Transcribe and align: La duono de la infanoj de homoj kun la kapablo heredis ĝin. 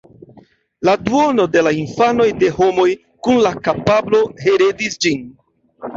La 0.87 0.95
duono 1.09 1.45
de 1.57 1.63
la 1.67 1.73
infanoj 1.81 2.27
de 2.45 2.49
homoj 2.57 2.87
kun 3.27 3.39
la 3.49 3.55
kapablo 3.69 4.23
heredis 4.47 4.99
ĝin. 5.07 5.25